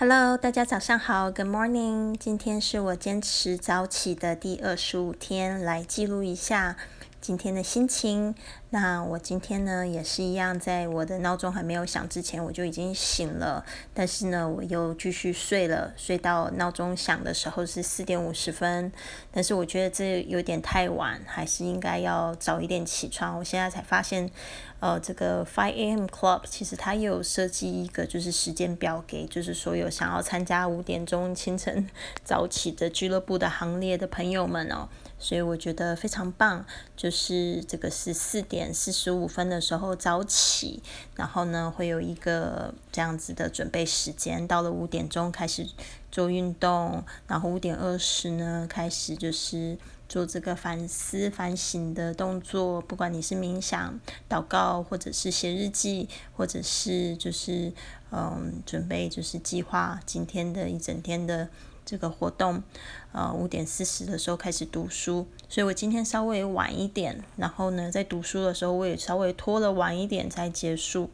[0.00, 2.16] Hello，大家早上好，Good morning。
[2.16, 6.78] 今天是我坚持早起的第二十五天，来记录一下
[7.20, 8.34] 今天的心情。
[8.72, 13.64] 那我今天呢也是一样，在我的闹钟还没有响之前，我就已经醒了。
[13.92, 18.92] 但是呢，我又继续睡了，睡到闹钟响的时候是四点五十分。
[19.32, 23.36] 但是我觉得这有点太晚，还是应该要早一点起床。
[23.36, 24.30] 我现在才发现，
[24.78, 26.04] 呃，这个 Five A.M.
[26.04, 31.88] Club 其实它有设计一个就是时间表给，就是所有想要参加五点钟清晨
[32.22, 34.88] 早起的俱乐部的行列的朋友们哦。
[35.22, 36.64] 所以我觉得非常棒，
[36.96, 40.82] 就是这个是四点点四十五分的时候早起，
[41.16, 45.66] 然后呢会有一个这样子的准备时间，到了五点钟开始
[46.12, 49.78] 做运动，然后五点二十呢开始就是
[50.10, 57.72] 做这个反思反省的动作，不管你是冥想、祷告，或者是写日记，或者是就是
[58.12, 61.48] 嗯准备就是计划今天的一整天的。
[61.90, 62.62] 这个活动，
[63.10, 67.20] 呃，五点四十的时候开始读书，所以我今天稍微晚一点。
[67.36, 71.10] 然后呢，在读书的时候，我也稍微拖了晚一点才结束。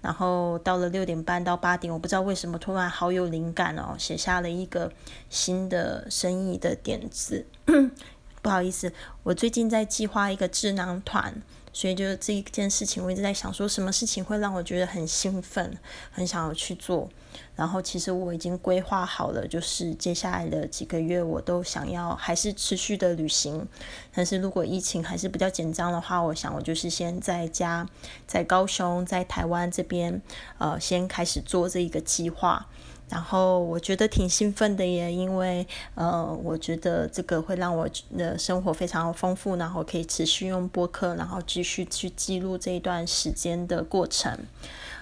[0.00, 4.90] 然后到了六点半到八点，我不知道为什么突然好有灵感哦，写下了一个
[5.28, 7.44] 新的生意的点子。
[8.40, 8.90] 不好意思，
[9.22, 11.42] 我最近在计划一个智囊团。
[11.72, 15.78] 所以就是这一件事情，我一直在想，说什么事情会让我觉得很兴奋，
[16.10, 17.08] 很想要去做。
[17.54, 23.66] 然后其实我已经规划好了，就是接下来的几个月，我都想要还是持续的旅行。
[24.12, 27.86] 但是如果疫情还是比较紧张的话，我想我就是先在家，
[28.26, 30.20] 在高雄，在台湾这边，
[30.58, 32.66] 呃，先开始做这一个计划。
[33.10, 44.38] 然后我觉得挺兴奋的耶，因为呃，我觉得这个会让我的生活非常丰富，然后可以持续用播客，然后继续去记录这一段时间的过程。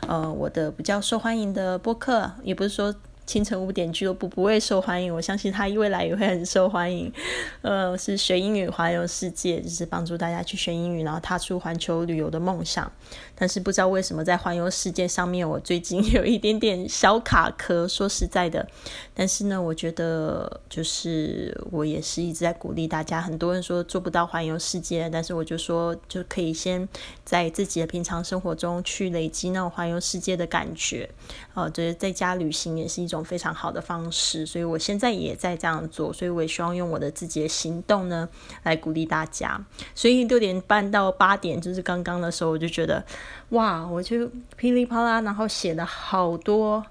[0.07, 2.95] 呃，我的比较受欢迎的播客，也不是说。
[3.29, 7.13] 清晨五点俱乐部不会受欢迎，我相信它未来也会很受欢迎。
[7.61, 12.91] 呃，是学英语环游世界，就是帮助大家去学英语，然后踏出环球旅游的梦想。
[13.35, 17.87] 但是不知道为什么在环游世界上面，我最近有一点点小卡壳。
[17.87, 18.67] 说实在的，
[19.13, 23.21] 但是呢，我觉得就是我也是一直在鼓励大家。
[23.21, 26.89] 很多人说做不到环游世界，但是我就说就可以先
[27.27, 31.11] 在自己的平常生活中去累积那种环游世界的感觉。
[31.53, 33.18] 呃，就是在家旅行也是一种。
[33.25, 38.29] 非常好的方式，所以我现在也在这样做，所以我也希望用我的自己的行动呢
[38.63, 39.61] 来鼓励大家。
[39.95, 43.05] 所以六点半到八点就是刚刚的时候，我就觉得
[43.51, 46.85] 哇，我就噼里啪啦，然后写了好多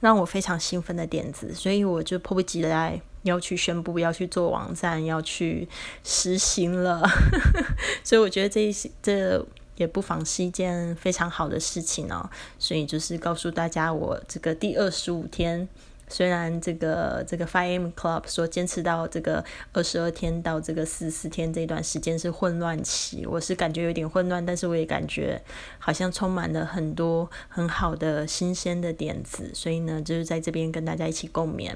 [0.00, 5.68] 让我非常兴奋的点子，所以我就迫不及待要去宣布要去做网站，要去
[6.04, 7.08] 实行了。
[8.04, 9.44] 所以我觉得这一这。
[9.78, 15.66] 也不妨是一件非常好的事情哦，所以就是告诉大家，我这个第二十五天。
[16.08, 25.42] 虽然这个这个 Five M Club 说坚持到这个二十二天到这个四十四天这段时间是混乱期，我是感觉有点混乱，但是我也感觉
[25.78, 31.74] 好像充满了很多很好的新鲜的点子，所以呢，就是在这边跟大家一起共勉。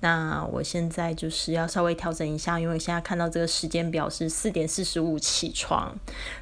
[0.00, 5.96] 那我现在就是要稍微调整一下，因为现在看到这个时间表是四点四十五起床，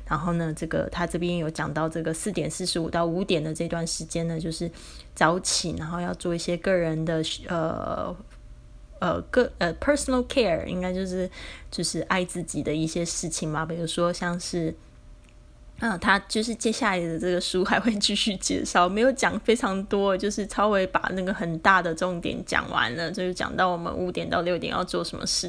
[0.07, 4.69] 然后呢，这个他这边有讲到这个四点四十五到五点的这段时间呢，就是
[5.15, 7.23] 早起，然后要做一些个人的。
[7.49, 8.17] 呃
[9.01, 11.31] 呃，个呃，personal care 应该就是
[11.71, 14.75] 就是爱自己的一些事情嘛，比如说像是。
[15.81, 25.49] 嗯，他就是接下来的这个书还会继续介绍，没有讲非常多，就是稍微把那个很大的重点讲完了，就是讲到我们五点到六点要做什么事，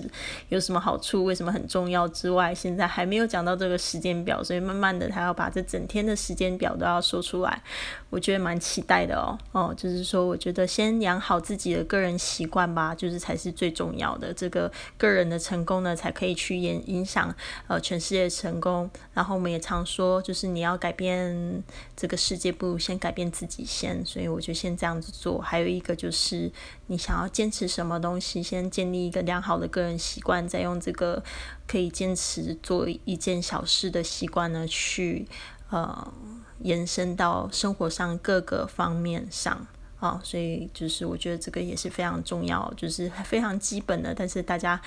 [0.50, 7.64] 有什么好处，为什么很重要之外，现在还没有讲到这个时间表，所以慢慢的他要把这整天的时间表都要说出来，
[8.12, 17.34] 我觉得蛮期待的哦，哦，就是说我觉得先养好自己的个人习惯吧，就是才是最重要的，这个个人的成功呢，才可以去影影响
[17.66, 20.19] 呃全世界成功，然后我们也常说。
[20.22, 21.64] 就是你要改变
[21.96, 24.06] 这个世界，不如先改变自己先。
[24.06, 25.40] 所以我就先这样子做。
[25.40, 26.52] 还有一个就是，
[26.88, 31.24] 你想要坚持什么东西，先建立一个良好的个人习惯，再用这个
[31.68, 35.28] 可以坚持做一件小事的习惯呢，去
[35.70, 36.14] 呃
[36.60, 39.68] 延伸到生活上各个方面上
[40.00, 40.20] 啊。
[40.24, 44.82] 所以就是我觉得这个也是非常重要，就是非常基本的，但是大家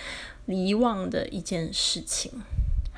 [0.46, 2.32] 遗忘的一件事情。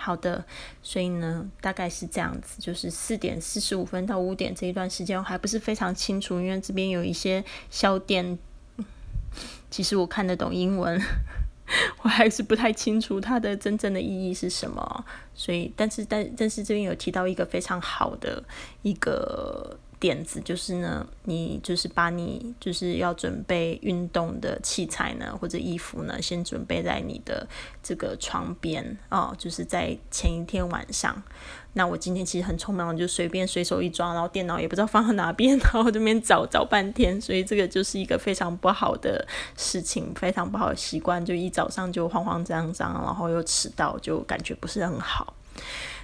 [0.04, 0.44] 好的，
[0.82, 8.38] 所以呢，大概是这样子，就是四点四十五分到五点这一段时间，我还不是非常清楚，因为这边有一些小店，
[9.70, 11.00] 其实我看得懂英文，
[12.04, 15.04] 我还是不太清楚它的真正的意义是什么。
[15.34, 18.44] 所以，但是但但是这边有提到一个非常好的
[18.82, 19.78] 一个。
[20.04, 27.48] 点子，就是呢，你就是把你就是要准备运动的器材呢，或者衣服呢，先准备在你的
[27.82, 31.22] 这个床边哦，就是在前一天晚上。
[31.72, 45.32] 那我今天其实很匆忙，就随便随手一抓，然后电脑也不知道放在哪边，然后这边找找半天， 所以这个就是一个非常不好的事情，非常不好的习惯，就一早上就慌慌张张，然后又迟到，就感觉不是很好。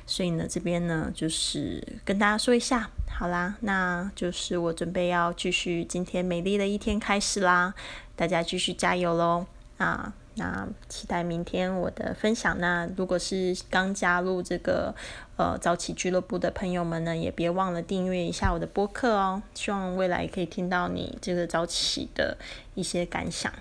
[0.07, 2.91] 所以呢，这边呢就是跟大家说一下，
[3.21, 7.75] 好啦，那就是我准备要继续今天美丽的一天开始啦，
[8.17, 9.45] 大家继续加油喽
[9.77, 10.15] 啊！
[10.37, 12.59] 那期待明天我的分享。
[12.59, 14.95] 那如果是刚加入这个
[15.37, 19.43] 呃早起俱乐部的朋友们呢，也别忘了订阅一下我的播客哦。
[19.53, 22.39] 希望未来可以听到你这个早起的
[22.75, 23.53] 一些感想。